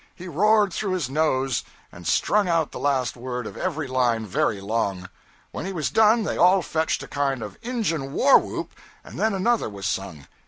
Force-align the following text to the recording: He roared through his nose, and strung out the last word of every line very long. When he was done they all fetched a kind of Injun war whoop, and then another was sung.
He 0.15 0.27
roared 0.27 0.73
through 0.73 0.93
his 0.93 1.11
nose, 1.11 1.63
and 1.91 2.07
strung 2.07 2.49
out 2.49 2.71
the 2.71 2.79
last 2.79 3.15
word 3.15 3.45
of 3.45 3.55
every 3.55 3.85
line 3.87 4.25
very 4.25 4.59
long. 4.59 5.09
When 5.51 5.67
he 5.67 5.73
was 5.73 5.91
done 5.91 6.23
they 6.23 6.37
all 6.39 6.63
fetched 6.63 7.03
a 7.03 7.07
kind 7.07 7.43
of 7.43 7.55
Injun 7.61 8.11
war 8.11 8.39
whoop, 8.39 8.71
and 9.03 9.19
then 9.19 9.35
another 9.35 9.69
was 9.69 9.85
sung. 9.85 10.25